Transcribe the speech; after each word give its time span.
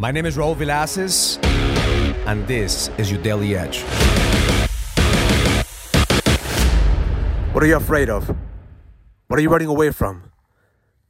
My 0.00 0.12
name 0.12 0.26
is 0.26 0.36
Raul 0.36 0.54
Villacis, 0.54 1.44
and 2.24 2.46
this 2.46 2.88
is 2.98 3.10
your 3.10 3.20
Daily 3.20 3.56
Edge. 3.56 3.82
What 7.52 7.64
are 7.64 7.66
you 7.66 7.74
afraid 7.74 8.08
of? 8.08 8.28
What 9.26 9.40
are 9.40 9.42
you 9.42 9.50
running 9.50 9.66
away 9.66 9.90
from? 9.90 10.30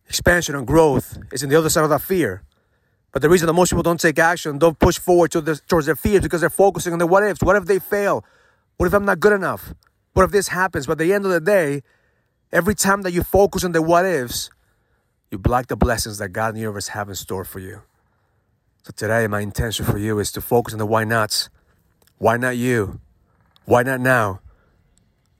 Expansion 0.06 0.54
and 0.54 0.66
growth 0.66 1.19
is 1.30 1.43
in 1.43 1.51
the 1.51 1.56
other 1.56 1.69
side 1.69 1.85
of 1.85 1.90
that 1.90 2.01
fear. 2.01 2.43
But 3.12 3.21
the 3.21 3.29
reason 3.29 3.46
that 3.48 3.53
most 3.53 3.69
people 3.69 3.82
don't 3.82 4.01
take 4.01 4.19
action, 4.19 4.56
don't 4.56 4.79
push 4.79 4.99
forward 4.99 5.33
to 5.33 5.43
the, 5.43 5.57
towards 5.57 5.85
their 5.85 5.95
fears, 5.95 6.23
because 6.23 6.41
they're 6.41 6.49
focusing 6.49 6.95
on 6.95 6.99
the 6.99 7.07
what 7.07 7.23
ifs. 7.25 7.43
What 7.43 7.57
if 7.57 7.67
they 7.67 7.81
fail? 7.81 8.25
What 8.79 8.87
if 8.87 8.95
I'm 8.95 9.05
not 9.05 9.21
good 9.21 9.35
enough? 9.35 9.75
What 10.15 10.23
if 10.23 10.31
this 10.31 10.49
happens? 10.49 10.87
But 10.87 10.93
at 10.93 10.99
the 11.01 11.13
end 11.13 11.27
of 11.27 11.31
the 11.31 11.43
day, 11.43 11.83
every 12.53 12.75
time 12.75 13.03
that 13.03 13.13
you 13.13 13.23
focus 13.23 13.65
on 13.65 13.73
the 13.73 13.83
what 13.83 14.07
ifs, 14.07 14.49
you 15.31 15.37
block 15.37 15.67
the 15.67 15.77
blessings 15.77 16.16
that 16.16 16.30
God 16.30 16.48
and 16.48 16.57
the 16.57 16.61
universe 16.61 16.89
have 16.89 17.11
in 17.11 17.16
store 17.16 17.45
for 17.45 17.59
you. 17.59 17.83
So 18.89 18.95
today, 18.97 19.27
my 19.27 19.41
intention 19.41 19.84
for 19.84 19.98
you 19.98 20.19
is 20.19 20.33
to 20.33 20.41
focus 20.41 20.73
on 20.73 20.78
the 20.78 20.87
why 20.87 21.05
nots. 21.05 21.51
Why 22.16 22.38
not 22.38 22.56
you? 22.56 23.01
Why 23.66 23.83
not 23.83 24.01
now? 24.01 24.41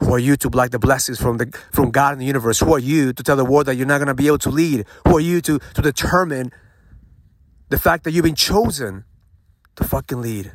Who 0.01 0.12
are 0.12 0.19
you 0.19 0.37
to 0.37 0.51
block 0.51 0.69
the 0.69 0.79
blessings 0.79 1.19
from 1.19 1.39
the 1.39 1.59
from 1.73 1.91
God 1.91 2.12
and 2.12 2.20
the 2.20 2.27
universe? 2.27 2.61
Who 2.61 2.75
are 2.75 2.79
you 2.79 3.15
to 3.15 3.23
tell 3.23 3.37
the 3.37 3.47
world 3.47 3.65
that 3.65 3.77
you're 3.77 3.87
not 3.87 4.01
gonna 4.01 4.15
be 4.15 4.27
able 4.27 4.37
to 4.41 4.51
lead? 4.51 4.84
Who 5.06 5.16
are 5.16 5.20
you 5.20 5.41
to 5.41 5.59
to 5.59 5.80
determine 5.80 6.53
the 7.70 7.79
fact 7.79 8.05
that 8.05 8.11
you've 8.11 8.23
been 8.23 8.34
chosen 8.34 9.05
to 9.77 9.84
fucking 9.84 10.20
lead? 10.20 10.55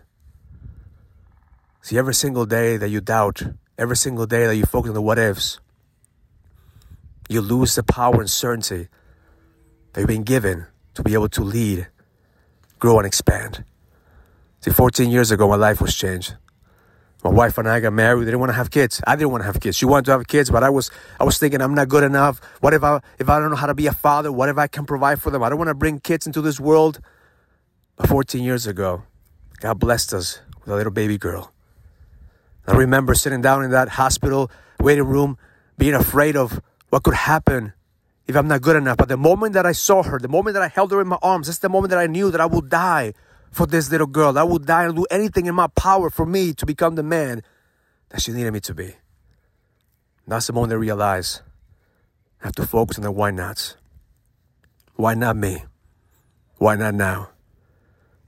See, 1.82 1.98
every 1.98 2.14
single 2.14 2.46
day 2.46 2.78
that 2.78 2.90
you 2.90 3.02
doubt, 3.02 3.42
every 3.76 3.98
single 3.98 4.28
day 4.28 4.46
that 4.46 4.56
you 4.56 4.66
focus 4.66 4.90
on 4.90 4.94
the 4.94 5.02
what 5.02 5.18
ifs, 5.18 5.60
you 7.28 7.42
lose 7.42 7.74
the 7.74 7.82
power 7.82 8.22
and 8.22 8.30
certainty 8.30 8.88
that 9.94 10.02
you've 10.02 10.08
been 10.08 10.22
given 10.22 10.68
to 10.94 11.02
be 11.02 11.16
able 11.16 11.30
to 11.30 11.42
lead, 11.42 11.88
grow, 12.84 13.00
and 13.00 13.08
expand. 13.08 13.64
See, 14.60 14.70
14 14.70 15.10
years 15.10 15.32
ago, 15.32 15.48
my 15.48 15.56
life 15.56 15.80
was 15.80 15.96
changed. 15.96 16.36
My 17.24 17.30
wife 17.30 17.58
and 17.58 17.66
I 17.66 17.80
got 17.80 17.94
married. 17.94 18.20
We 18.20 18.26
didn't 18.26 18.42
want 18.42 18.50
to 18.50 18.56
have 18.56 18.72
kids. 18.72 19.02
I 19.08 19.16
didn't 19.16 19.32
want 19.32 19.44
to 19.44 19.46
have 19.46 19.62
kids. 19.62 19.78
She 19.78 19.86
wanted 19.86 20.04
to 20.08 20.12
have 20.12 20.28
kids, 20.28 20.50
but 20.50 20.64
I 20.64 20.70
was 20.70 20.92
I 21.18 21.24
was 21.24 21.40
thinking 21.40 21.62
I'm 21.62 21.74
not 21.74 21.88
good 21.88 22.04
enough. 22.04 22.42
What 22.60 22.74
if 22.74 22.84
I 22.84 23.00
if 23.20 23.30
I 23.30 23.40
don't 23.40 23.52
know 23.52 23.56
how 23.56 23.68
to 23.68 23.74
be 23.74 23.88
a 23.88 23.94
father? 23.94 24.34
What 24.34 24.50
if 24.50 24.58
I 24.58 24.68
can 24.68 24.86
provide 24.86 25.22
for 25.22 25.32
them? 25.32 25.42
I 25.44 25.48
don't 25.48 25.58
want 25.58 25.70
to 25.70 25.74
bring 25.74 26.02
kids 26.02 26.28
into 26.28 26.42
this 26.42 26.60
world. 26.60 27.00
But 27.96 28.10
14 28.10 28.44
years 28.44 28.68
ago, 28.68 29.04
God 29.62 29.80
blessed 29.80 30.14
us 30.14 30.42
with 30.60 30.74
a 30.74 30.76
little 30.76 30.92
baby 30.92 31.18
girl. 31.18 31.54
I 32.68 32.74
remember 32.74 33.14
sitting 33.16 33.42
down 33.42 33.64
in 33.64 33.72
that 33.72 33.88
hospital 33.88 34.52
waiting 34.82 35.06
room, 35.06 35.38
being 35.78 35.94
afraid 35.94 36.36
of 36.36 36.60
what 36.90 37.04
could 37.04 37.14
happen 37.14 37.72
if 38.28 38.36
I'm 38.36 38.48
not 38.48 38.62
good 38.62 38.76
enough. 38.76 38.98
But 38.98 39.10
the 39.10 39.18
moment 39.18 39.54
that 39.54 39.66
I 39.66 39.72
saw 39.72 40.04
her, 40.04 40.20
the 40.20 40.28
moment 40.28 40.54
that 40.54 40.64
I 40.64 40.68
held 40.68 40.92
her 40.92 41.02
in 41.02 41.08
my 41.08 41.18
arms, 41.22 41.48
that's 41.48 41.60
the 41.60 41.70
moment 41.70 41.90
that 41.92 42.00
I 42.00 42.08
knew 42.08 42.32
that 42.32 42.42
I 42.42 42.46
would 42.46 42.70
die 42.70 43.14
for 43.52 43.66
this 43.66 43.92
little 43.92 44.08
girl. 44.08 44.38
I 44.38 44.44
would 44.44 44.66
die 44.66 44.86
and 44.86 44.96
do 44.96 45.06
anything 45.12 45.46
in 45.46 45.56
my 45.56 45.68
power 45.68 46.10
for 46.10 46.26
me 46.26 46.54
to 46.54 46.66
become 46.66 46.96
the 46.96 47.04
man 47.04 47.44
that 48.10 48.22
she 48.22 48.32
needed 48.32 48.52
me 48.52 48.60
to 48.62 48.74
be. 48.74 48.86
And 48.86 48.94
that's 50.28 50.48
the 50.48 50.54
moment 50.54 50.74
I 50.74 50.78
realized 50.78 51.42
I 52.42 52.46
have 52.48 52.56
to 52.56 52.68
focus 52.68 52.98
on 52.98 53.04
the 53.04 53.12
why 53.12 53.32
nots. 53.32 53.76
Why 54.96 55.14
not 55.16 55.36
me? 55.36 55.64
Why 56.58 56.76
not 56.76 56.94
now? 56.94 57.30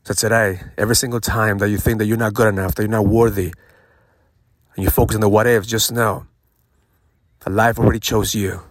So 0.04 0.14
today, 0.14 0.62
every 0.78 0.96
single 0.96 1.20
time 1.20 1.58
that 1.60 1.70
you 1.70 1.78
think 1.78 2.00
that 2.00 2.06
you're 2.06 2.18
not 2.18 2.34
good 2.34 2.48
enough, 2.48 2.76
that 2.76 2.84
you're 2.84 2.92
not 2.92 3.08
worthy, 3.08 3.54
and 4.76 4.84
you 4.84 4.90
focus 4.90 5.16
on 5.16 5.22
the 5.22 5.30
what 5.30 5.48
ifs, 5.48 5.68
just 5.68 5.92
know 5.92 6.28
that 7.40 7.52
life 7.52 7.80
already 7.80 8.00
chose 8.00 8.36
you. 8.36 8.62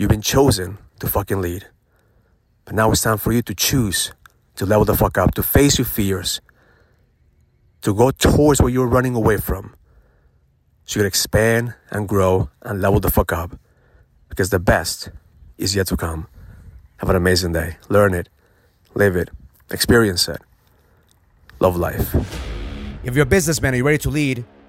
You've 0.00 0.08
been 0.08 0.22
chosen 0.22 0.78
to 1.00 1.06
fucking 1.06 1.42
lead. 1.42 1.66
But 2.64 2.74
now 2.74 2.90
it's 2.90 3.02
time 3.02 3.18
for 3.18 3.32
you 3.32 3.42
to 3.42 3.54
choose 3.54 4.14
to 4.56 4.64
level 4.64 4.86
the 4.86 4.94
fuck 4.94 5.18
up, 5.18 5.34
to 5.34 5.42
face 5.42 5.76
your 5.76 5.84
fears, 5.84 6.40
to 7.82 7.92
go 7.92 8.10
towards 8.10 8.62
what 8.62 8.72
you're 8.72 8.86
running 8.86 9.14
away 9.14 9.36
from. 9.36 9.74
So 10.86 10.98
you 10.98 11.02
can 11.02 11.06
expand 11.06 11.74
and 11.90 12.08
grow 12.08 12.48
and 12.62 12.80
level 12.80 12.98
the 12.98 13.10
fuck 13.10 13.30
up. 13.30 13.58
Because 14.30 14.48
the 14.48 14.58
best 14.58 15.10
is 15.58 15.76
yet 15.76 15.88
to 15.88 15.98
come. 15.98 16.28
Have 16.96 17.10
an 17.10 17.16
amazing 17.16 17.52
day. 17.52 17.76
Learn 17.90 18.14
it, 18.14 18.30
live 18.94 19.16
it, 19.16 19.28
experience 19.70 20.30
it. 20.30 20.40
Love 21.58 21.76
life. 21.76 22.14
If 23.04 23.14
you're 23.14 23.24
a 23.24 23.26
businessman 23.36 23.74
and 23.74 23.80
you're 23.80 23.86
ready 23.86 23.98
to 23.98 24.08
lead, 24.08 24.46